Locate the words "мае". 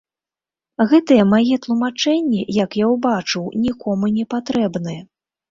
1.33-1.55